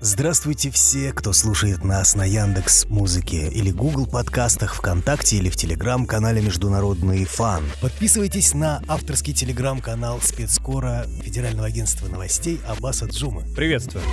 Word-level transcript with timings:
Здравствуйте 0.00 0.70
все, 0.70 1.12
кто 1.12 1.32
слушает 1.32 1.82
нас 1.82 2.14
на 2.14 2.24
Яндекс 2.24 2.86
Музыке 2.86 3.48
или 3.48 3.72
Google 3.72 4.06
подкастах, 4.06 4.76
ВКонтакте 4.76 5.38
или 5.38 5.50
в 5.50 5.56
Телеграм-канале 5.56 6.40
Международный 6.40 7.24
фан. 7.24 7.64
Подписывайтесь 7.82 8.54
на 8.54 8.80
авторский 8.86 9.34
телеграм-канал 9.34 10.20
спецскора 10.20 11.04
Федерального 11.24 11.66
агентства 11.66 12.06
новостей 12.06 12.60
Аббаса 12.68 13.06
Джума. 13.06 13.42
Приветствую. 13.56 14.04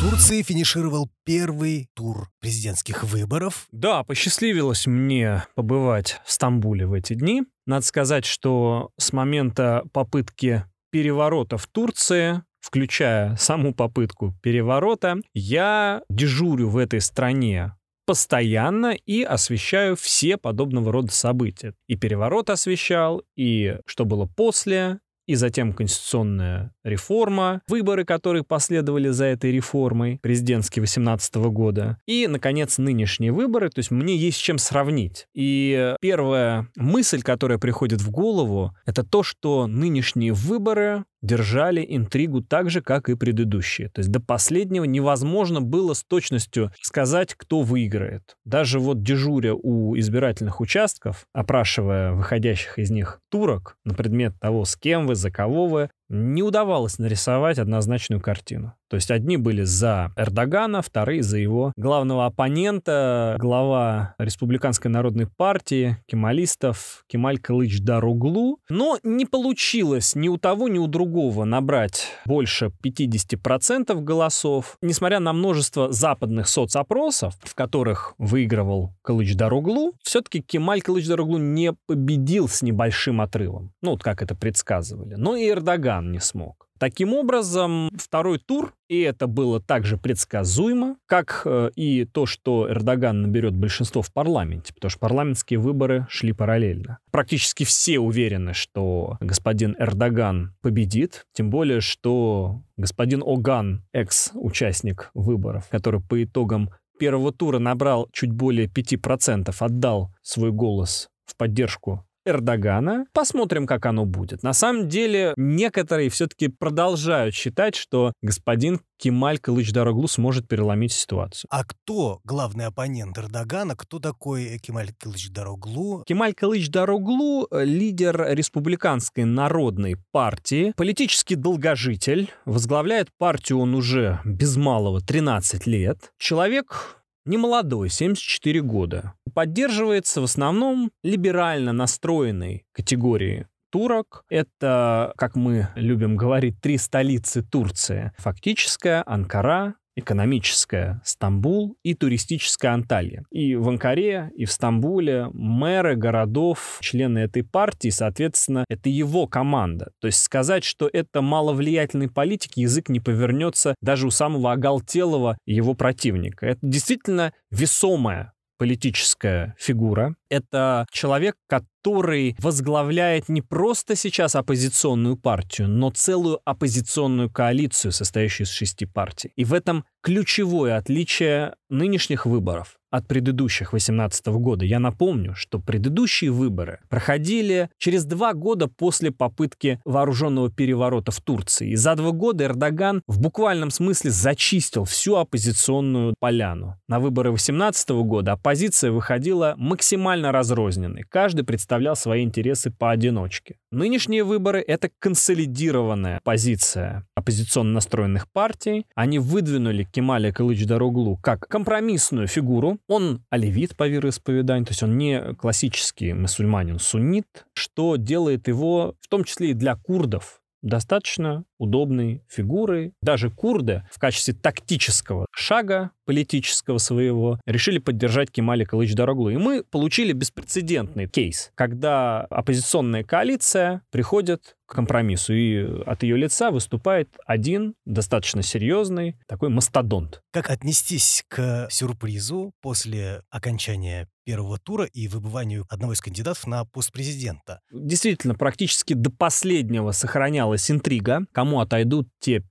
Турции 0.00 0.42
финишировал 0.42 1.10
первый 1.24 1.88
тур 1.94 2.28
президентских 2.40 3.02
выборов. 3.02 3.66
Да, 3.72 4.04
посчастливилось 4.04 4.86
мне 4.86 5.46
побывать 5.56 6.20
в 6.24 6.30
Стамбуле 6.30 6.86
в 6.86 6.92
эти 6.92 7.14
дни. 7.14 7.42
Надо 7.66 7.84
сказать, 7.84 8.24
что 8.24 8.90
с 8.98 9.12
момента 9.12 9.82
попытки 9.92 10.64
переворота 10.92 11.58
в 11.58 11.66
Турции 11.66 12.44
включая 12.64 13.36
саму 13.36 13.74
попытку 13.74 14.34
переворота, 14.42 15.16
я 15.34 16.02
дежурю 16.08 16.70
в 16.70 16.78
этой 16.78 17.02
стране 17.02 17.74
постоянно 18.06 18.94
и 18.94 19.22
освещаю 19.22 19.96
все 19.96 20.36
подобного 20.36 20.90
рода 20.92 21.12
события. 21.12 21.74
И 21.88 21.96
переворот 21.96 22.48
освещал, 22.50 23.22
и 23.36 23.76
что 23.86 24.04
было 24.04 24.26
после, 24.26 25.00
и 25.26 25.34
затем 25.36 25.72
конституционная 25.72 26.72
реформа, 26.84 27.62
выборы, 27.68 28.04
которые 28.04 28.44
последовали 28.44 29.08
за 29.08 29.26
этой 29.26 29.52
реформой, 29.52 30.18
президентские 30.22 30.82
18 30.82 31.34
года, 31.36 31.98
и, 32.06 32.26
наконец, 32.26 32.78
нынешние 32.78 33.32
выборы, 33.32 33.70
то 33.70 33.78
есть 33.78 33.90
мне 33.90 34.16
есть 34.16 34.38
с 34.38 34.40
чем 34.40 34.58
сравнить. 34.58 35.26
И 35.34 35.94
первая 36.00 36.68
мысль, 36.76 37.22
которая 37.22 37.58
приходит 37.58 38.00
в 38.00 38.10
голову, 38.10 38.74
это 38.84 39.02
то, 39.02 39.22
что 39.22 39.66
нынешние 39.66 40.32
выборы 40.32 41.04
держали 41.24 41.84
интригу 41.88 42.42
так 42.42 42.70
же, 42.70 42.82
как 42.82 43.08
и 43.08 43.14
предыдущие. 43.14 43.88
То 43.88 44.00
есть 44.00 44.10
до 44.10 44.20
последнего 44.20 44.84
невозможно 44.84 45.60
было 45.60 45.94
с 45.94 46.04
точностью 46.04 46.70
сказать, 46.80 47.34
кто 47.34 47.62
выиграет. 47.62 48.36
Даже 48.44 48.78
вот 48.78 49.02
дежуря 49.02 49.54
у 49.54 49.96
избирательных 49.98 50.60
участков, 50.60 51.26
опрашивая 51.32 52.12
выходящих 52.12 52.78
из 52.78 52.90
них 52.90 53.20
турок 53.30 53.76
на 53.84 53.94
предмет 53.94 54.34
того, 54.38 54.64
с 54.64 54.76
кем 54.76 55.06
вы, 55.06 55.14
за 55.14 55.30
кого 55.30 55.66
вы, 55.66 55.90
не 56.14 56.42
удавалось 56.42 56.98
нарисовать 56.98 57.58
однозначную 57.58 58.20
картину. 58.20 58.74
То 58.88 58.96
есть 58.96 59.10
одни 59.10 59.36
были 59.36 59.62
за 59.64 60.12
Эрдогана, 60.16 60.80
вторые 60.80 61.22
за 61.22 61.38
его 61.38 61.72
главного 61.76 62.26
оппонента, 62.26 63.36
глава 63.40 64.14
Республиканской 64.18 64.88
народной 64.90 65.26
партии, 65.26 65.96
кемалистов 66.06 67.04
Кемаль 67.08 67.38
Кылыч 67.38 67.80
Даруглу. 67.80 68.60
Но 68.68 68.98
не 69.02 69.26
получилось 69.26 70.14
ни 70.14 70.28
у 70.28 70.36
того, 70.36 70.68
ни 70.68 70.78
у 70.78 70.86
другого 70.86 71.44
набрать 71.44 72.06
больше 72.24 72.70
50% 72.84 74.00
голосов. 74.00 74.76
Несмотря 74.80 75.18
на 75.18 75.32
множество 75.32 75.90
западных 75.90 76.46
соцопросов, 76.46 77.34
в 77.42 77.54
которых 77.56 78.14
выигрывал 78.18 78.92
Кылыч 79.02 79.34
Даруглу, 79.34 79.94
все-таки 80.04 80.40
Кемаль 80.40 80.82
Кылыч 80.82 81.08
Даруглу 81.08 81.38
не 81.38 81.72
победил 81.88 82.48
с 82.48 82.62
небольшим 82.62 83.20
отрывом. 83.20 83.72
Ну, 83.82 83.92
вот 83.92 84.04
как 84.04 84.22
это 84.22 84.36
предсказывали. 84.36 85.14
Но 85.16 85.34
и 85.34 85.48
Эрдоган 85.48 86.03
не 86.12 86.20
смог. 86.20 86.64
Таким 86.78 87.14
образом, 87.14 87.88
второй 87.96 88.38
тур, 88.38 88.74
и 88.88 89.00
это 89.00 89.26
было 89.28 89.60
также 89.60 89.96
предсказуемо, 89.96 90.96
как 91.06 91.42
э, 91.44 91.70
и 91.76 92.04
то, 92.04 92.26
что 92.26 92.68
Эрдоган 92.68 93.22
наберет 93.22 93.54
большинство 93.54 94.02
в 94.02 94.12
парламенте, 94.12 94.74
потому 94.74 94.90
что 94.90 94.98
парламентские 94.98 95.60
выборы 95.60 96.06
шли 96.10 96.32
параллельно. 96.32 96.98
Практически 97.12 97.64
все 97.64 98.00
уверены, 98.00 98.54
что 98.54 99.18
господин 99.20 99.76
Эрдоган 99.78 100.54
победит, 100.62 101.26
тем 101.32 101.48
более, 101.48 101.80
что 101.80 102.62
господин 102.76 103.22
Оган, 103.24 103.84
экс-участник 103.92 105.10
выборов, 105.14 105.68
который 105.70 106.00
по 106.00 106.22
итогам 106.22 106.70
первого 106.98 107.32
тура 107.32 107.60
набрал 107.60 108.08
чуть 108.12 108.32
более 108.32 108.66
5%, 108.66 109.54
отдал 109.58 110.10
свой 110.22 110.50
голос 110.50 111.08
в 111.24 111.36
поддержку 111.36 112.04
Эрдогана. 112.24 113.06
Посмотрим, 113.12 113.66
как 113.66 113.86
оно 113.86 114.04
будет. 114.04 114.42
На 114.42 114.52
самом 114.52 114.88
деле, 114.88 115.34
некоторые 115.36 116.10
все-таки 116.10 116.48
продолжают 116.48 117.34
считать, 117.34 117.74
что 117.74 118.12
господин 118.22 118.80
Кемаль 118.96 119.38
Кылыч-Дароглу 119.38 120.08
сможет 120.08 120.48
переломить 120.48 120.92
ситуацию. 120.92 121.48
А 121.50 121.64
кто 121.64 122.20
главный 122.24 122.66
оппонент 122.66 123.18
Эрдогана? 123.18 123.76
Кто 123.76 123.98
такой 123.98 124.58
Кемаль 124.58 124.92
Кылыч-Дароглу? 124.98 126.04
Кемаль 126.06 126.32
Кылыч-Дароглу— 126.32 127.48
лидер 127.50 128.24
Республиканской 128.30 129.24
народной 129.24 129.96
партии, 130.12 130.72
политический 130.76 131.34
долгожитель. 131.34 132.30
Возглавляет 132.44 133.08
партию 133.18 133.58
он 133.58 133.74
уже 133.74 134.20
без 134.24 134.56
малого 134.56 135.00
13 135.00 135.66
лет. 135.66 136.12
Человек 136.18 137.03
не 137.24 137.36
молодой, 137.36 137.88
74 137.88 138.60
года. 138.62 139.14
Поддерживается 139.32 140.20
в 140.20 140.24
основном 140.24 140.90
либерально 141.02 141.72
настроенной 141.72 142.64
категории 142.72 143.46
турок. 143.70 144.24
Это, 144.28 145.12
как 145.16 145.34
мы 145.34 145.68
любим 145.74 146.16
говорить, 146.16 146.60
три 146.60 146.78
столицы 146.78 147.42
Турции. 147.42 148.12
Фактическая, 148.18 149.02
Анкара, 149.04 149.74
экономическая 149.96 151.00
Стамбул 151.04 151.76
и 151.82 151.94
туристическая 151.94 152.72
Анталия. 152.72 153.24
И 153.30 153.54
в 153.54 153.68
Анкаре, 153.68 154.30
и 154.36 154.44
в 154.44 154.52
Стамбуле 154.52 155.28
мэры 155.32 155.96
городов, 155.96 156.78
члены 156.80 157.20
этой 157.20 157.44
партии, 157.44 157.90
соответственно, 157.90 158.64
это 158.68 158.88
его 158.88 159.26
команда. 159.26 159.92
То 160.00 160.06
есть 160.06 160.22
сказать, 160.22 160.64
что 160.64 160.88
это 160.92 161.22
маловлиятельный 161.22 162.10
политик, 162.10 162.56
язык 162.56 162.88
не 162.88 163.00
повернется 163.00 163.74
даже 163.80 164.06
у 164.06 164.10
самого 164.10 164.52
оголтелого 164.52 165.38
его 165.46 165.74
противника. 165.74 166.46
Это 166.46 166.60
действительно 166.62 167.32
весомая 167.50 168.32
политическая 168.58 169.54
фигура. 169.58 170.14
Это 170.34 170.84
человек, 170.90 171.36
который 171.46 172.34
возглавляет 172.40 173.28
не 173.28 173.40
просто 173.40 173.94
сейчас 173.94 174.34
оппозиционную 174.34 175.16
партию, 175.16 175.68
но 175.68 175.90
целую 175.90 176.40
оппозиционную 176.44 177.30
коалицию, 177.30 177.92
состоящую 177.92 178.48
из 178.48 178.50
шести 178.50 178.84
партий. 178.84 179.30
И 179.36 179.44
в 179.44 179.54
этом 179.54 179.84
ключевое 180.02 180.76
отличие 180.76 181.54
нынешних 181.70 182.26
выборов 182.26 182.78
от 182.94 183.08
предыдущих 183.08 183.70
2018 183.70 184.26
года. 184.26 184.64
Я 184.64 184.78
напомню, 184.78 185.34
что 185.34 185.58
предыдущие 185.58 186.30
выборы 186.30 186.78
проходили 186.88 187.68
через 187.76 188.04
два 188.04 188.34
года 188.34 188.68
после 188.68 189.10
попытки 189.10 189.80
вооруженного 189.84 190.48
переворота 190.48 191.10
в 191.10 191.20
Турции. 191.20 191.70
И 191.70 191.74
за 191.74 191.96
два 191.96 192.12
года 192.12 192.44
Эрдоган 192.44 193.02
в 193.08 193.20
буквальном 193.20 193.70
смысле 193.70 194.10
зачистил 194.10 194.84
всю 194.84 195.16
оппозиционную 195.16 196.14
поляну. 196.20 196.76
На 196.86 197.00
выборы 197.00 197.30
2018 197.30 197.88
года 198.04 198.32
оппозиция 198.32 198.92
выходила 198.92 199.54
максимально 199.56 200.23
разрозненной. 200.32 201.04
Каждый 201.08 201.44
представлял 201.44 201.96
свои 201.96 202.22
интересы 202.22 202.70
поодиночке. 202.70 203.56
Нынешние 203.70 204.24
выборы— 204.24 204.60
это 204.66 204.90
консолидированная 204.98 206.20
позиция 206.22 207.06
оппозиционно 207.14 207.72
настроенных 207.72 208.30
партий. 208.30 208.86
Они 208.94 209.18
выдвинули 209.18 209.84
Кемаля 209.84 210.32
Кылыч-Дароглу 210.32 211.18
как 211.22 211.48
компромиссную 211.48 212.26
фигуру, 212.26 212.78
он 212.88 213.24
оливит 213.30 213.76
по 213.76 213.88
вероисповеданию, 213.88 214.66
то 214.66 214.72
есть 214.72 214.82
он 214.82 214.96
не 214.98 215.34
классический 215.34 216.12
мусульманин, 216.12 216.78
суннит, 216.78 217.46
что 217.54 217.96
делает 217.96 218.48
его, 218.48 218.94
в 219.00 219.08
том 219.08 219.24
числе 219.24 219.50
и 219.50 219.54
для 219.54 219.76
курдов, 219.76 220.40
достаточно 220.62 221.44
удобной 221.64 222.22
фигурой. 222.28 222.92
Даже 223.02 223.30
курды 223.30 223.82
в 223.90 223.98
качестве 223.98 224.34
тактического 224.34 225.26
шага 225.30 225.90
политического 226.04 226.78
своего 226.78 227.40
решили 227.46 227.78
поддержать 227.78 228.30
Кемали 228.30 228.64
Калыч 228.64 228.94
Дороглу. 228.94 229.30
И 229.30 229.36
мы 229.36 229.64
получили 229.64 230.12
беспрецедентный 230.12 231.08
кейс, 231.08 231.50
когда 231.54 232.22
оппозиционная 232.30 233.04
коалиция 233.04 233.82
приходит 233.90 234.56
к 234.66 234.74
компромиссу, 234.74 235.34
и 235.34 235.82
от 235.84 236.02
ее 236.02 236.16
лица 236.16 236.50
выступает 236.50 237.08
один 237.26 237.74
достаточно 237.84 238.42
серьезный 238.42 239.16
такой 239.26 239.50
мастодонт. 239.50 240.22
Как 240.32 240.50
отнестись 240.50 241.24
к 241.28 241.68
сюрпризу 241.70 242.52
после 242.62 243.22
окончания 243.30 244.08
первого 244.24 244.58
тура 244.58 244.84
и 244.86 245.06
выбыванию 245.06 245.66
одного 245.68 245.92
из 245.92 246.00
кандидатов 246.00 246.46
на 246.46 246.64
пост 246.64 246.92
президента? 246.92 247.60
Действительно, 247.70 248.34
практически 248.34 248.94
до 248.94 249.10
последнего 249.10 249.92
сохранялась 249.92 250.70
интрига, 250.70 251.26
кому 251.32 251.53
отойдут 251.60 252.08
те 252.18 252.42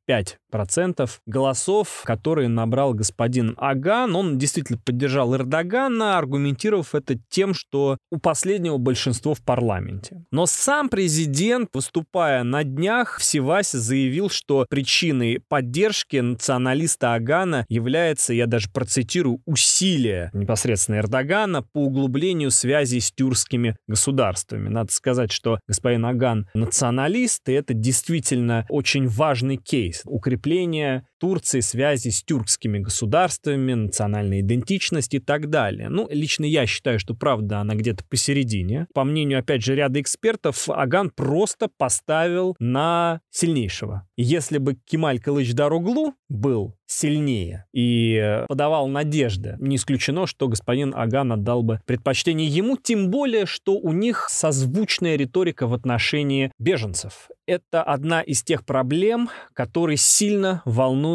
5% 0.53 1.09
голосов, 1.25 2.01
которые 2.05 2.47
набрал 2.47 2.93
господин 2.93 3.55
Аган. 3.57 4.15
Он 4.15 4.37
действительно 4.37 4.77
поддержал 4.77 5.35
Эрдогана, 5.35 6.17
аргументировав 6.17 6.95
это 6.95 7.17
тем, 7.29 7.53
что 7.53 7.97
у 8.11 8.17
последнего 8.17 8.77
большинство 8.77 9.33
в 9.33 9.41
парламенте. 9.41 10.23
Но 10.31 10.45
сам 10.45 10.89
президент, 10.89 11.69
выступая 11.73 12.43
на 12.43 12.63
днях, 12.63 13.17
в 13.19 13.23
Севасе 13.23 13.77
заявил, 13.77 14.29
что 14.29 14.65
причиной 14.69 15.41
поддержки 15.47 16.17
националиста 16.17 17.13
Агана 17.13 17.65
является, 17.69 18.33
я 18.33 18.47
даже 18.47 18.69
процитирую, 18.69 19.41
усилия 19.45 20.29
непосредственно 20.33 20.97
Эрдогана 20.97 21.63
по 21.63 21.85
углублению 21.85 22.51
связей 22.51 22.99
с 22.99 23.11
тюркскими 23.11 23.75
государствами. 23.87 24.69
Надо 24.69 24.91
сказать, 24.91 25.31
что 25.31 25.59
господин 25.67 26.05
Аган 26.05 26.47
националист, 26.53 27.47
и 27.49 27.53
это 27.53 27.73
действительно 27.73 28.65
очень 28.69 29.07
важный 29.07 29.57
кейс. 29.57 30.01
Укрепление 30.43 31.07
Турции 31.23 31.61
связи 31.61 32.09
с 32.09 32.21
тюркскими 32.21 32.79
государствами, 32.79 33.73
национальная 33.73 34.41
идентичность 34.41 35.13
и 35.13 35.19
так 35.19 35.49
далее. 35.49 35.87
Ну, 35.87 36.05
лично 36.11 36.43
я 36.43 36.65
считаю, 36.65 36.99
что 36.99 37.13
правда 37.13 37.59
она 37.59 37.75
где-то 37.75 38.03
посередине. 38.03 38.87
По 38.93 39.05
мнению, 39.05 39.39
опять 39.39 39.63
же, 39.63 39.73
ряда 39.73 40.01
экспертов, 40.01 40.67
Аган 40.67 41.11
просто 41.11 41.69
поставил 41.77 42.57
на 42.59 43.21
сильнейшего. 43.29 44.05
Если 44.17 44.57
бы 44.57 44.75
Кемаль 44.75 45.21
Кылыч 45.21 45.53
Даруглу 45.53 46.13
был 46.27 46.75
сильнее 46.85 47.65
и 47.73 48.43
подавал 48.47 48.87
надежды. 48.87 49.55
Не 49.59 49.77
исключено, 49.77 50.27
что 50.27 50.47
господин 50.47 50.93
Аган 50.95 51.31
отдал 51.31 51.63
бы 51.63 51.79
предпочтение 51.85 52.47
ему, 52.47 52.77
тем 52.77 53.09
более, 53.09 53.45
что 53.45 53.77
у 53.77 53.93
них 53.93 54.27
созвучная 54.29 55.15
риторика 55.15 55.67
в 55.67 55.73
отношении 55.73 56.51
беженцев. 56.59 57.29
Это 57.45 57.83
одна 57.83 58.21
из 58.21 58.41
тех 58.43 58.65
проблем, 58.65 59.29
которые 59.53 59.97
сильно 59.97 60.61
волнуют 60.65 61.12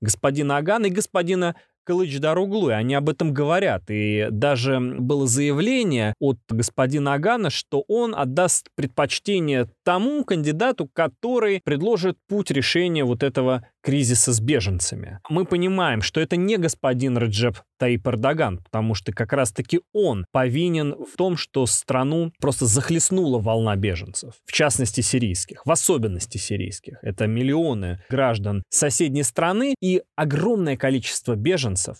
господина 0.00 0.58
Агана 0.58 0.86
и 0.86 0.90
господина 0.90 1.54
Кылыч-Даруглу, 1.84 2.70
и 2.70 2.72
они 2.72 2.94
об 2.94 3.08
этом 3.08 3.32
говорят. 3.32 3.84
И 3.88 4.28
даже 4.30 4.80
было 4.80 5.26
заявление 5.26 6.14
от 6.18 6.38
господина 6.48 7.14
Агана, 7.14 7.50
что 7.50 7.84
он 7.88 8.14
отдаст 8.16 8.68
предпочтение 8.74 9.68
тому 9.84 10.24
кандидату, 10.24 10.88
который 10.92 11.60
предложит 11.64 12.16
путь 12.28 12.50
решения 12.50 13.04
вот 13.04 13.22
этого 13.22 13.66
кризиса 13.82 14.32
с 14.32 14.40
беженцами. 14.40 15.20
Мы 15.28 15.44
понимаем, 15.44 16.00
что 16.02 16.20
это 16.20 16.36
не 16.36 16.56
господин 16.56 17.18
Раджеп 17.18 17.58
Таип 17.78 18.06
Эрдоган, 18.08 18.58
потому 18.58 18.94
что 18.94 19.12
как 19.12 19.32
раз-таки 19.32 19.80
он 19.92 20.24
повинен 20.32 20.94
в 20.94 21.16
том, 21.16 21.36
что 21.36 21.66
страну 21.66 22.32
просто 22.40 22.66
захлестнула 22.66 23.38
волна 23.38 23.76
беженцев, 23.76 24.34
в 24.46 24.52
частности 24.52 25.02
сирийских, 25.02 25.66
в 25.66 25.70
особенности 25.70 26.38
сирийских. 26.38 26.98
Это 27.02 27.26
миллионы 27.26 28.02
граждан 28.08 28.62
соседней 28.70 29.22
страны 29.22 29.74
и 29.80 30.02
огромное 30.16 30.76
количество 30.76 31.34
беженцев 31.34 31.98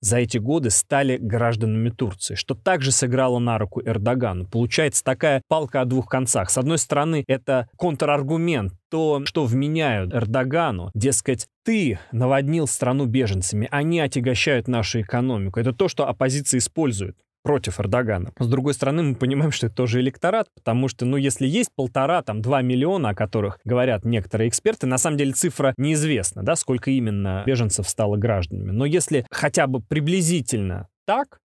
за 0.00 0.18
эти 0.18 0.38
годы 0.38 0.70
стали 0.70 1.16
гражданами 1.16 1.90
Турции, 1.90 2.34
что 2.34 2.54
также 2.54 2.92
сыграло 2.92 3.38
на 3.38 3.58
руку 3.58 3.82
Эрдогану. 3.84 4.46
Получается 4.46 5.04
такая 5.04 5.42
палка 5.48 5.82
о 5.82 5.84
двух 5.84 6.08
концах. 6.08 6.50
С 6.50 6.58
одной 6.58 6.78
стороны, 6.78 7.24
это 7.26 7.68
контраргумент, 7.76 8.72
то, 8.90 9.24
что 9.24 9.44
вменяют 9.44 10.12
Эрдогану, 10.12 10.90
дескать, 10.94 11.46
ты 11.64 11.98
наводнил 12.12 12.66
страну 12.66 13.06
беженцами, 13.06 13.68
они 13.70 14.00
отягощают 14.00 14.66
нашу 14.68 15.02
экономику. 15.02 15.60
Это 15.60 15.72
то, 15.72 15.88
что 15.88 16.08
оппозиция 16.08 16.58
использует 16.58 17.16
против 17.42 17.80
Эрдогана. 17.80 18.32
С 18.38 18.46
другой 18.46 18.74
стороны, 18.74 19.02
мы 19.02 19.14
понимаем, 19.14 19.50
что 19.50 19.66
это 19.66 19.76
тоже 19.76 20.00
электорат, 20.00 20.48
потому 20.54 20.88
что, 20.88 21.04
ну, 21.04 21.16
если 21.16 21.46
есть 21.46 21.70
полтора, 21.74 22.22
там, 22.22 22.42
два 22.42 22.62
миллиона, 22.62 23.10
о 23.10 23.14
которых 23.14 23.58
говорят 23.64 24.04
некоторые 24.04 24.48
эксперты, 24.48 24.86
на 24.86 24.98
самом 24.98 25.16
деле 25.16 25.32
цифра 25.32 25.74
неизвестна, 25.76 26.42
да, 26.42 26.56
сколько 26.56 26.90
именно 26.90 27.42
беженцев 27.46 27.88
стало 27.88 28.16
гражданами. 28.16 28.70
Но 28.70 28.84
если 28.84 29.26
хотя 29.30 29.66
бы 29.66 29.80
приблизительно 29.80 30.88
так, 31.06 31.40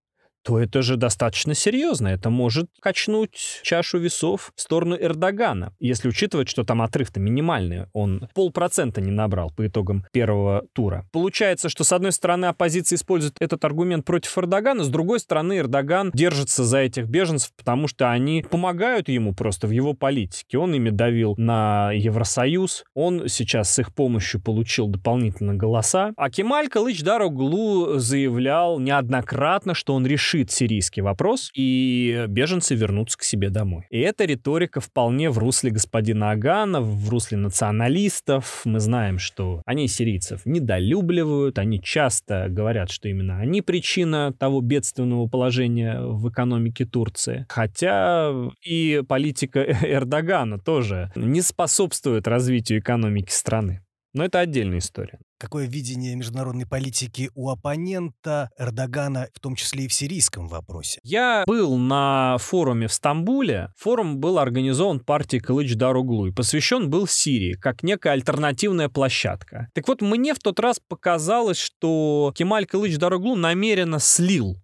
то 0.45 0.59
это 0.59 0.83
же 0.83 0.95
достаточно 0.95 1.56
серьезно. 1.56 2.09
Это 2.09 2.30
может 2.30 2.68
качнуть 2.80 3.62
чашу 3.63 3.97
весов 3.97 4.51
в 4.56 4.62
сторону 4.62 4.95
Эрдогана, 4.95 5.74
если 5.80 6.07
учитывать, 6.07 6.50
что 6.50 6.63
там 6.63 6.83
отрыв-то 6.83 7.19
минимальный. 7.19 7.88
Он 7.94 8.30
полпроцента 8.36 9.01
не 9.01 9.09
набрал 9.09 9.50
по 9.50 9.65
итогам 9.65 10.06
первого 10.13 10.65
тура. 10.74 11.07
Получается, 11.12 11.68
что 11.68 11.83
с 11.83 11.92
одной 11.92 12.12
стороны 12.12 12.45
оппозиция 12.45 12.97
использует 12.97 13.36
этот 13.39 13.65
аргумент 13.65 14.06
против 14.06 14.38
Эрдогана, 14.38 14.83
с 14.83 14.89
другой 14.89 15.19
стороны 15.19 15.57
Эрдоган 15.57 16.12
держится 16.13 16.63
за 16.63 16.77
этих 16.77 17.07
беженцев, 17.07 17.51
потому 17.57 17.88
что 17.88 18.12
они 18.12 18.45
помогают 18.47 19.09
ему 19.09 19.33
просто 19.33 19.65
в 19.65 19.71
его 19.71 19.94
политике. 19.94 20.59
Он 20.59 20.75
ими 20.75 20.92
давил 20.92 21.33
на 21.38 21.92
Евросоюз, 21.92 22.83
он 22.94 23.27
сейчас 23.30 23.71
с 23.74 23.80
их 23.80 23.95
помощью 23.95 24.42
получил 24.42 24.88
дополнительно 24.88 25.56
голоса. 25.56 26.13
А 26.18 26.30
Кемаль 26.30 26.69
Калыч 26.69 27.01
Дароглу 27.01 27.97
заявлял 27.97 28.80
неоднократно, 28.80 29.74
что 29.74 29.95
он 29.95 30.06
решил 30.06 30.34
решит 30.35 30.51
сирийский 30.51 31.01
вопрос, 31.01 31.51
и 31.55 32.25
беженцы 32.27 32.75
вернутся 32.75 33.17
к 33.17 33.23
себе 33.23 33.49
домой. 33.49 33.85
И 33.89 33.99
эта 33.99 34.25
риторика 34.25 34.81
вполне 34.81 35.29
в 35.29 35.37
русле 35.37 35.71
господина 35.71 36.31
Агана, 36.31 36.81
в 36.81 37.09
русле 37.09 37.37
националистов. 37.37 38.61
Мы 38.65 38.79
знаем, 38.79 39.19
что 39.19 39.61
они 39.65 39.87
сирийцев 39.87 40.41
недолюбливают, 40.45 41.59
они 41.59 41.81
часто 41.81 42.47
говорят, 42.49 42.91
что 42.91 43.07
именно 43.07 43.39
они 43.39 43.61
причина 43.61 44.33
того 44.37 44.61
бедственного 44.61 45.27
положения 45.27 46.01
в 46.01 46.29
экономике 46.29 46.85
Турции. 46.85 47.45
Хотя 47.49 48.31
и 48.63 49.01
политика 49.07 49.61
Эрдогана 49.81 50.59
тоже 50.59 51.11
не 51.15 51.41
способствует 51.41 52.27
развитию 52.27 52.79
экономики 52.79 53.31
страны. 53.31 53.84
Но 54.15 54.23
это 54.23 54.39
отдельная 54.39 54.77
история. 54.77 55.19
Какое 55.38 55.67
видение 55.67 56.15
международной 56.15 56.65
политики 56.65 57.29
у 57.35 57.50
оппонента 57.50 58.50
Эрдогана, 58.57 59.27
в 59.33 59.41
том 59.41 59.56
числе 59.56 59.83
и 59.83 59.88
в 59.89 59.94
сирийском 59.94 60.47
вопросе? 60.47 61.01
Я 61.03 61.44
был 61.45 61.75
на 61.77 62.38
форуме 62.38 62.88
в 62.88 62.94
Стамбуле. 62.94 63.73
Форум 63.75 64.19
был 64.19 64.39
организован 64.39 65.01
партией 65.01 65.41
Кылыч 65.41 65.75
Даруглу 65.75 66.27
и 66.27 66.31
посвящен 66.31 66.89
был 66.89 67.07
Сирии, 67.07 67.56
как 67.56 67.83
некая 67.83 68.13
альтернативная 68.13 68.88
площадка. 68.88 69.67
Так 69.73 69.85
вот, 69.89 70.01
мне 70.01 70.33
в 70.33 70.39
тот 70.39 70.61
раз 70.61 70.79
показалось, 70.79 71.57
что 71.57 72.31
Кемаль 72.38 72.65
Кылыч 72.65 72.97
Даруглу 72.97 73.35
намеренно 73.35 74.00
слил 74.00 74.56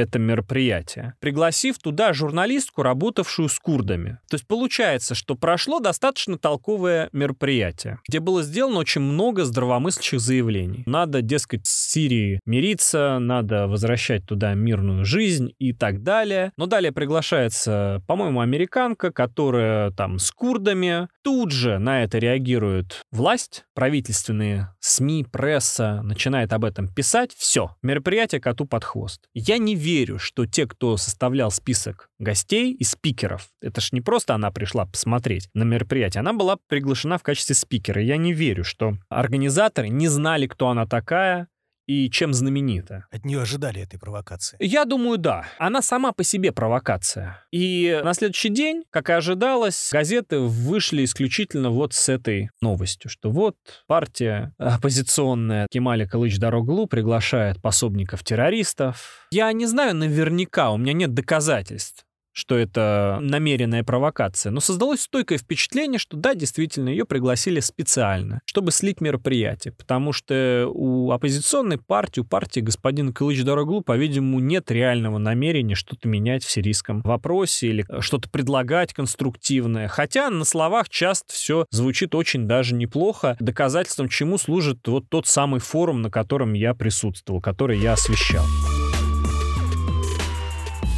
это 0.00 0.18
мероприятие, 0.18 1.14
пригласив 1.20 1.78
туда 1.78 2.12
журналистку, 2.12 2.82
работавшую 2.82 3.48
с 3.48 3.58
курдами. 3.58 4.18
То 4.28 4.34
есть 4.34 4.46
получается, 4.46 5.14
что 5.14 5.34
прошло 5.34 5.80
достаточно 5.80 6.38
толковое 6.38 7.08
мероприятие, 7.12 7.98
где 8.08 8.20
было 8.20 8.42
сделано 8.42 8.78
очень 8.78 9.00
много 9.00 9.44
здравомыслящих 9.44 10.20
заявлений. 10.20 10.82
Надо, 10.86 11.22
дескать, 11.22 11.66
с 11.66 11.90
Сирией 11.90 12.40
мириться, 12.46 13.18
надо 13.18 13.66
возвращать 13.66 14.26
туда 14.26 14.54
мирную 14.54 15.04
жизнь 15.04 15.52
и 15.58 15.72
так 15.72 16.02
далее. 16.02 16.52
Но 16.56 16.66
далее 16.66 16.92
приглашается, 16.92 18.02
по-моему, 18.06 18.40
американка, 18.40 19.12
которая 19.12 19.90
там 19.90 20.18
с 20.18 20.30
курдами. 20.30 21.08
Тут 21.22 21.52
же 21.52 21.78
на 21.78 22.02
это 22.02 22.18
реагирует 22.18 23.02
власть, 23.12 23.64
правительственные 23.74 24.74
СМИ, 24.80 25.24
пресса, 25.30 26.00
начинает 26.02 26.52
об 26.52 26.64
этом 26.64 26.88
писать. 26.88 27.32
Все, 27.36 27.76
мероприятие 27.82 28.40
коту 28.40 28.64
под 28.64 28.84
хвост. 28.84 29.28
Я 29.34 29.58
не 29.58 29.74
верю, 29.74 30.18
что 30.18 30.46
те, 30.46 30.66
кто 30.66 30.96
составлял 30.96 31.50
список 31.50 32.08
гостей 32.18 32.72
и 32.72 32.84
спикеров, 32.84 33.48
это 33.60 33.80
ж 33.80 33.92
не 33.92 34.00
просто 34.00 34.34
она 34.34 34.50
пришла 34.50 34.86
посмотреть 34.86 35.48
на 35.54 35.64
мероприятие, 35.64 36.20
она 36.20 36.32
была 36.32 36.56
приглашена 36.68 37.18
в 37.18 37.22
качестве 37.22 37.54
спикера. 37.54 38.02
Я 38.02 38.16
не 38.16 38.32
верю, 38.32 38.64
что 38.64 38.94
организаторы 39.08 39.88
не 39.88 40.08
знали, 40.08 40.46
кто 40.46 40.68
она 40.68 40.86
такая, 40.86 41.48
и 41.90 42.08
чем 42.08 42.32
знаменита. 42.32 43.06
От 43.10 43.24
нее 43.24 43.40
ожидали 43.40 43.82
этой 43.82 43.98
провокации? 43.98 44.56
Я 44.60 44.84
думаю, 44.84 45.18
да. 45.18 45.46
Она 45.58 45.82
сама 45.82 46.12
по 46.12 46.22
себе 46.22 46.52
провокация. 46.52 47.44
И 47.50 48.00
на 48.04 48.14
следующий 48.14 48.50
день, 48.50 48.84
как 48.90 49.10
и 49.10 49.12
ожидалось, 49.12 49.90
газеты 49.92 50.38
вышли 50.38 51.02
исключительно 51.02 51.70
вот 51.70 51.92
с 51.92 52.08
этой 52.08 52.50
новостью, 52.60 53.10
что 53.10 53.32
вот 53.32 53.56
партия 53.88 54.54
оппозиционная 54.58 55.66
Кемали 55.68 56.04
Калыч 56.06 56.38
Дороглу 56.38 56.86
приглашает 56.86 57.60
пособников 57.60 58.22
террористов. 58.22 59.26
Я 59.32 59.52
не 59.52 59.66
знаю 59.66 59.96
наверняка, 59.96 60.70
у 60.70 60.76
меня 60.76 60.92
нет 60.92 61.12
доказательств 61.12 62.04
что 62.32 62.56
это 62.56 63.18
намеренная 63.20 63.84
провокация, 63.84 64.50
но 64.50 64.60
создалось 64.60 65.02
стойкое 65.02 65.38
впечатление, 65.38 65.98
что 65.98 66.16
да, 66.16 66.34
действительно, 66.34 66.88
ее 66.88 67.04
пригласили 67.04 67.60
специально, 67.60 68.40
чтобы 68.44 68.72
слить 68.72 69.00
мероприятие, 69.00 69.72
потому 69.72 70.12
что 70.12 70.68
у 70.72 71.10
оппозиционной 71.10 71.78
партии, 71.78 72.20
у 72.20 72.24
партии 72.24 72.60
господина 72.60 73.12
Кылыч 73.12 73.42
Дороглу, 73.42 73.80
по-видимому, 73.82 74.40
нет 74.40 74.70
реального 74.70 75.18
намерения 75.18 75.74
что-то 75.74 76.08
менять 76.08 76.44
в 76.44 76.50
сирийском 76.50 77.02
вопросе 77.02 77.68
или 77.68 77.86
что-то 78.00 78.28
предлагать 78.28 78.94
конструктивное, 78.94 79.88
хотя 79.88 80.30
на 80.30 80.44
словах 80.44 80.88
часто 80.88 81.32
все 81.32 81.66
звучит 81.70 82.14
очень 82.14 82.46
даже 82.46 82.74
неплохо, 82.74 83.36
доказательством 83.40 84.08
чему 84.08 84.38
служит 84.38 84.86
вот 84.86 85.08
тот 85.08 85.26
самый 85.26 85.60
форум, 85.60 86.02
на 86.02 86.10
котором 86.10 86.52
я 86.52 86.74
присутствовал, 86.74 87.40
который 87.40 87.78
я 87.78 87.92
освещал. 87.94 88.44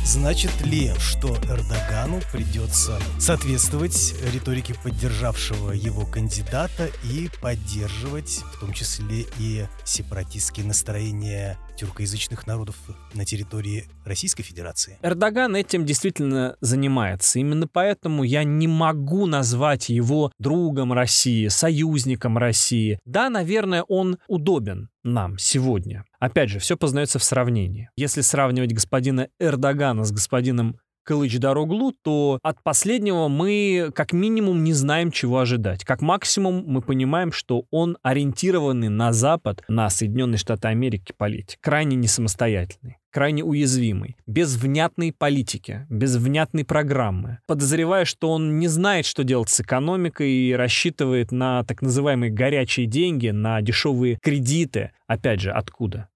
Значит 0.04 0.50
ли, 0.66 0.90
что 0.98 1.28
Эрдогану 1.28 2.20
придется 2.32 2.98
соответствовать 3.20 4.14
риторике 4.34 4.74
поддержавшего 4.82 5.70
его 5.70 6.04
кандидата 6.04 6.90
и 7.04 7.28
поддерживать 7.40 8.42
в 8.52 8.60
том 8.60 8.72
числе 8.72 9.26
и 9.38 9.66
сепаратистские 9.84 10.66
настроения 10.66 11.56
тюркоязычных 11.76 12.48
народов 12.48 12.76
на 13.14 13.24
территории 13.24 13.86
Российской 14.04 14.42
Федерации? 14.42 14.98
Эрдоган 15.02 15.54
этим 15.54 15.86
действительно 15.86 16.56
занимается. 16.60 17.38
Именно 17.38 17.68
поэтому 17.68 18.24
я 18.24 18.42
не 18.42 18.66
могу 18.66 19.26
назвать 19.26 19.88
его 19.88 20.32
другом 20.40 20.92
России, 20.92 21.46
союзником 21.46 22.38
России. 22.38 22.98
Да, 23.04 23.30
наверное, 23.30 23.84
он 23.84 24.18
удобен 24.26 24.88
нам 25.04 25.38
сегодня. 25.38 26.04
Опять 26.18 26.50
же, 26.50 26.58
все 26.58 26.76
познается 26.76 27.18
в 27.18 27.24
сравнении. 27.24 27.90
Если 27.96 28.20
сравнивать 28.20 28.72
господина 28.72 29.28
Эрдогана 29.38 30.04
с 30.04 30.12
господином 30.12 30.78
Кылыч 31.04 31.38
Дороглу, 31.38 31.92
то 32.02 32.38
от 32.42 32.62
последнего 32.62 33.26
мы 33.26 33.90
как 33.94 34.12
минимум 34.12 34.62
не 34.62 34.72
знаем, 34.72 35.10
чего 35.10 35.40
ожидать. 35.40 35.84
Как 35.84 36.00
максимум 36.00 36.64
мы 36.66 36.80
понимаем, 36.80 37.32
что 37.32 37.64
он 37.70 37.98
ориентированный 38.02 38.88
на 38.88 39.12
Запад, 39.12 39.64
на 39.66 39.90
Соединенные 39.90 40.38
Штаты 40.38 40.68
Америки 40.68 41.12
политик, 41.16 41.58
крайне 41.60 41.96
не 41.96 42.06
самостоятельный 42.06 42.98
крайне 43.12 43.44
уязвимый, 43.44 44.16
без 44.26 44.56
внятной 44.56 45.12
политики, 45.12 45.86
без 45.88 46.16
внятной 46.16 46.64
программы. 46.64 47.38
Подозревая, 47.46 48.04
что 48.04 48.30
он 48.30 48.58
не 48.58 48.68
знает, 48.68 49.06
что 49.06 49.22
делать 49.22 49.50
с 49.50 49.60
экономикой 49.60 50.30
и 50.30 50.52
рассчитывает 50.52 51.30
на 51.30 51.62
так 51.64 51.82
называемые 51.82 52.32
горячие 52.32 52.86
деньги, 52.86 53.28
на 53.28 53.60
дешевые 53.60 54.18
кредиты. 54.20 54.92
Опять 55.06 55.40
же, 55.40 55.50
откуда? 55.50 56.08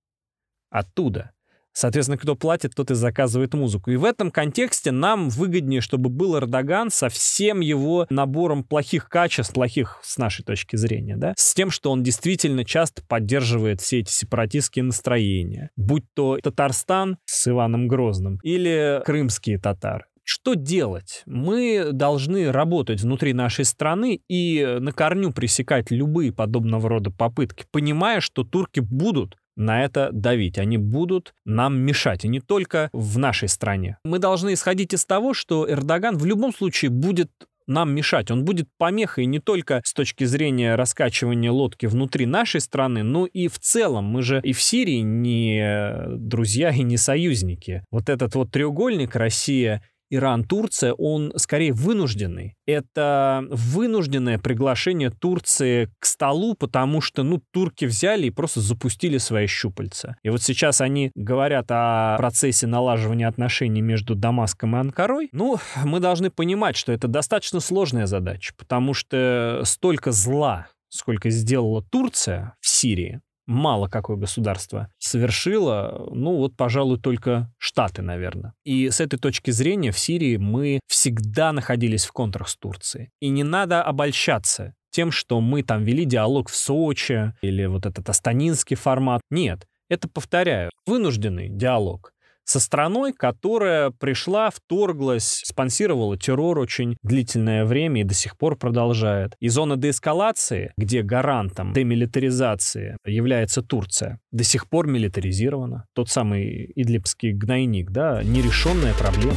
Оттуда. 0.71 1.31
Соответственно, 1.77 2.17
кто 2.17 2.35
платит, 2.37 2.75
тот 2.75 2.91
и 2.91 2.95
заказывает 2.95 3.53
музыку. 3.53 3.91
И 3.91 3.97
в 3.97 4.05
этом 4.07 4.31
контексте 4.31 4.93
нам 4.93 5.29
выгоднее, 5.29 5.83
чтобы 5.83 6.09
был 6.09 6.39
Эрдоган 6.39 6.91
со 6.91 7.11
всем 7.11 7.61
его 7.61 8.07
набором 8.09 8.65
плохих 8.65 9.11
качеств, 9.11 9.53
плохих 9.53 10.01
с 10.03 10.17
нашей 10.17 10.43
точки 10.43 10.77
зрения, 10.77 11.19
да, 11.19 11.35
с 11.37 11.53
тем, 11.53 11.71
что 11.71 11.91
он 11.91 12.03
действительно 12.03 12.65
часто 12.65 13.03
поддерживает 13.07 13.83
все 13.83 13.99
эти 13.99 14.11
сепаратистские 14.11 14.85
настроения. 14.85 15.69
Будь 15.77 16.05
то 16.15 16.39
Татарстан 16.43 17.19
с 17.27 17.47
Иваном 17.47 17.89
Грозным 17.89 18.39
или 18.43 19.03
крымские 19.05 19.59
татары. 19.59 20.07
Что 20.25 20.55
делать? 20.55 21.25
Мы 21.27 21.91
должны 21.93 22.51
работать 22.51 23.03
внутри 23.03 23.35
нашей 23.35 23.67
страны 23.67 24.23
и 24.29 24.79
на 24.81 24.93
корню 24.93 25.31
пресекать 25.31 25.91
любые 25.91 26.33
подобного 26.33 26.89
рода 26.89 27.11
попытки, 27.11 27.67
понимая, 27.71 28.21
что 28.21 28.45
турки 28.45 28.81
будут 28.81 29.37
на 29.57 29.85
это 29.85 30.11
давить. 30.13 30.59
Они 30.59 30.79
будут 30.79 31.35
нам 31.45 31.79
мешать, 31.79 32.25
и 32.25 32.29
не 32.29 32.41
только 32.41 32.91
в 32.93 33.19
нашей 33.19 33.49
стране. 33.49 33.99
Мы 34.05 34.19
должны 34.19 34.55
исходить 34.55 34.95
из 34.95 35.05
того, 35.05 35.35
что 35.35 35.69
Эрдоган 35.71 36.17
в 36.17 36.25
любом 36.27 36.55
случае 36.55 36.91
будет 36.91 37.31
нам 37.67 37.93
мешать. 37.95 38.31
Он 38.31 38.45
будет 38.45 38.69
помехой 38.79 39.27
не 39.27 39.39
только 39.39 39.81
с 39.85 39.93
точки 39.93 40.25
зрения 40.25 40.77
раскачивания 40.77 41.51
лодки 41.51 41.87
внутри 41.87 42.27
нашей 42.27 42.61
страны, 42.61 43.03
но 43.03 43.27
и 43.27 43.49
в 43.49 43.59
целом. 43.59 44.05
Мы 44.05 44.23
же 44.23 44.41
и 44.43 44.53
в 44.53 44.63
Сирии 44.63 45.01
не 45.01 46.07
друзья 46.17 46.71
и 46.71 46.83
не 46.83 46.97
союзники. 46.97 47.83
Вот 47.91 48.09
этот 48.09 48.35
вот 48.35 48.51
треугольник 48.51 49.17
Россия, 49.17 49.83
Иран, 50.11 50.45
Турция, 50.45 50.93
он 50.93 51.33
скорее 51.37 51.73
вынужденный. 51.73 52.55
Это 52.67 53.45
вынужденное 53.51 54.39
приглашение 54.39 55.11
Турции 55.11 55.91
к 55.99 56.07
столу, 56.07 56.55
потому 56.55 57.01
что, 57.01 57.23
ну, 57.23 57.43
турки 57.53 57.85
взяли 57.85 58.27
и 58.27 58.31
просто 58.31 58.61
запустили 58.61 59.19
свои 59.19 59.47
щупальца. 59.47 60.17
И 60.23 60.31
вот 60.31 60.43
сейчас 60.43 60.81
они 60.81 61.11
говорят 61.15 61.67
о 61.71 62.17
процессе 62.19 62.67
налаживания 62.67 63.29
отношений 63.29 63.83
между 63.83 64.15
Дамаском 64.15 64.77
и 64.77 64.79
Анкарой. 64.79 65.29
Ну, 65.33 65.59
мы 65.85 66.01
должны 66.01 66.31
понимать, 66.31 66.77
что 66.77 66.93
это 66.93 67.09
достаточно 67.09 67.61
сложная 67.61 68.07
задача, 68.07 68.53
потому 68.57 68.95
что 68.95 69.63
столько 69.65 70.13
зла, 70.13 70.69
сколько 70.89 71.31
сделала 71.31 71.83
Турция 71.83 72.55
в 72.61 72.69
Сирии, 72.69 73.21
мало 73.47 73.89
какое 73.89 74.17
государство 74.17 74.91
совершило, 74.99 76.09
ну 76.13 76.37
вот, 76.37 76.57
пожалуй, 76.57 76.99
только 76.99 77.53
Штаты, 77.59 78.03
наверное. 78.03 78.55
И 78.65 78.91
с 78.91 79.01
этой 79.01 79.19
точки 79.19 79.51
зрения 79.51 79.93
в 79.93 79.99
Сирии 79.99 80.37
мы 80.37 80.81
всегда 80.87 81.53
находились 81.53 82.05
в 82.05 82.13
контрах 82.13 82.49
с 82.49 82.57
Турцией. 82.57 83.11
И 83.21 83.29
не 83.29 83.45
надо 83.45 83.83
обольщаться 83.83 84.75
тем, 84.91 85.11
что 85.11 85.41
мы 85.41 85.63
там 85.63 85.85
вели 85.85 86.05
диалог 86.05 86.49
в 86.49 86.57
Сочи 86.57 87.35
или 87.43 87.67
вот 87.67 87.87
этот 87.87 88.09
астанинский 88.09 88.77
формат. 88.77 89.21
Нет, 89.31 89.67
это, 89.89 90.09
повторяю, 90.09 90.71
вынужденный 90.87 91.49
диалог 91.49 92.13
со 92.47 92.61
страной, 92.61 93.13
которая 93.13 93.91
пришла, 93.91 94.51
вторглась, 94.51 95.43
спонсировала 95.45 96.17
террор 96.17 96.59
очень 96.59 96.97
длительное 97.03 97.65
время 97.65 98.01
и 98.03 98.05
до 98.05 98.15
сих 98.15 98.39
пор 98.39 98.57
продолжает. 98.57 99.35
И 99.41 99.49
зона 99.49 99.77
деэскалации, 99.77 100.73
где 100.79 101.03
гарантом 101.03 101.73
демилитаризации 101.73 102.97
является 103.05 103.63
Турция, 103.63 104.21
до 104.31 104.45
сих 104.45 104.69
пор 104.69 104.87
милитаризирована. 104.87 105.87
Тот 105.95 106.09
самый 106.09 106.71
идлибский 106.75 107.33
гнойник, 107.33 107.91
да, 107.91 108.23
нерешенная 108.23 108.95
проблема. 108.95 109.37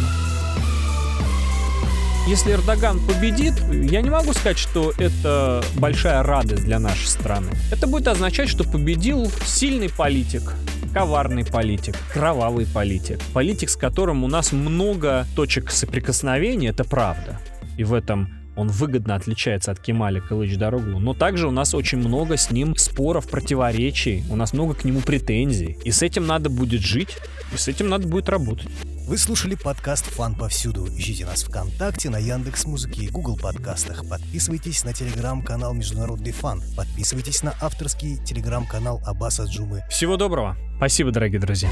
Если 2.30 2.52
Эрдоган 2.52 3.00
победит, 3.08 3.56
я 3.72 4.04
не 4.04 4.12
могу 4.12 4.34
сказать, 4.34 4.60
что 4.60 4.94
это 5.00 5.64
большая 5.78 6.22
радость 6.22 6.64
для 6.64 6.78
нашей 6.78 7.08
страны. 7.08 7.54
Это 7.72 7.88
будет 7.88 8.08
означать, 8.08 8.50
что 8.50 8.64
победил 8.64 9.32
сильный 9.44 9.90
политик, 9.90 10.54
коварный 10.94 11.44
политик, 11.44 11.96
кровавый 12.14 12.68
политик, 12.68 13.18
политик, 13.34 13.72
с 13.72 13.76
которым 13.76 14.24
у 14.24 14.28
нас 14.28 14.52
много 14.52 15.26
точек 15.36 15.72
соприкосновения, 15.72 16.70
это 16.70 16.84
правда. 16.84 17.40
И 17.78 17.84
в 17.84 17.96
этом 17.96 18.30
он 18.56 18.68
выгодно 18.68 19.16
отличается 19.16 19.72
от 19.72 19.80
Кемаля 19.80 20.22
Кылыч 20.22 20.56
Дороглу, 20.56 21.00
но 21.00 21.16
также 21.16 21.48
у 21.48 21.52
нас 21.52 21.74
очень 21.74 21.98
много 21.98 22.38
с 22.38 22.52
ним 22.52 22.76
споров, 22.78 23.28
противоречий, 23.28 24.24
у 24.30 24.36
нас 24.36 24.54
много 24.54 24.76
к 24.76 24.84
нему 24.84 25.00
претензий. 25.00 25.80
И 25.84 25.90
с 25.90 26.04
этим 26.04 26.28
надо 26.28 26.52
будет 26.52 26.82
жить, 26.82 27.18
и 27.52 27.58
с 27.58 27.68
этим 27.68 27.90
надо 27.90 28.08
будет 28.08 28.30
работать. 28.30 28.70
Вы 29.10 29.18
слушали 29.18 29.56
подкаст 29.56 30.06
«Фан 30.06 30.36
повсюду». 30.36 30.88
Ищите 30.88 31.26
нас 31.26 31.44
ВКонтакте, 31.44 32.12
на 32.12 32.20
Яндекс 32.20 32.66
Музыке 32.66 33.06
и 33.06 33.10
Google 33.10 33.38
подкастах. 33.38 34.08
Подписывайтесь 34.08 34.84
на 34.84 34.94
телеграм-канал 34.94 35.74
«Международный 35.74 36.32
фан». 36.32 36.62
Подписывайтесь 36.78 37.42
на 37.42 37.56
авторский 37.60 38.24
телеграм-канал 38.24 39.02
Аббаса 39.04 39.46
Джумы. 39.46 39.82
Всего 39.90 40.16
доброго. 40.16 40.56
Спасибо, 40.78 41.10
дорогие 41.10 41.42
друзья. 41.42 41.72